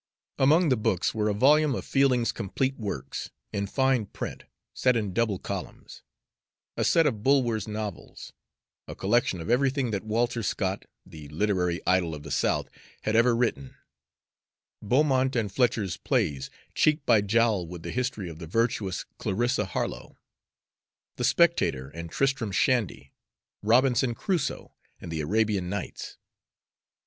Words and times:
Among 0.39 0.69
the 0.69 0.77
books 0.77 1.13
were 1.13 1.29
a 1.29 1.33
volume 1.35 1.75
of 1.75 1.85
Fielding's 1.85 2.31
complete 2.31 2.75
works, 2.75 3.29
in 3.53 3.67
fine 3.67 4.07
print, 4.07 4.45
set 4.73 4.95
in 4.97 5.13
double 5.13 5.37
columns; 5.37 6.01
a 6.75 6.83
set 6.83 7.05
of 7.05 7.21
Bulwer's 7.21 7.67
novels; 7.67 8.33
a 8.87 8.95
collection 8.95 9.39
of 9.39 9.47
everything 9.47 9.91
that 9.91 10.03
Walter 10.03 10.41
Scott 10.41 10.85
the 11.05 11.27
literary 11.29 11.81
idol 11.85 12.15
of 12.15 12.23
the 12.23 12.31
South 12.31 12.67
had 13.03 13.15
ever 13.15 13.35
written; 13.35 13.75
Beaumont 14.81 15.35
and 15.35 15.51
Fletcher's 15.51 15.97
plays, 15.97 16.49
cheek 16.73 17.05
by 17.05 17.21
jowl 17.21 17.67
with 17.67 17.83
the 17.83 17.91
history 17.91 18.27
of 18.27 18.39
the 18.39 18.47
virtuous 18.47 19.05
Clarissa 19.19 19.65
Harlowe; 19.65 20.17
the 21.17 21.23
Spectator 21.23 21.89
and 21.89 22.09
Tristram 22.09 22.51
Shandy, 22.51 23.13
Robinson 23.61 24.15
Crusoe 24.15 24.73
and 24.99 25.11
the 25.11 25.21
Arabian 25.21 25.69
Nights. 25.69 26.17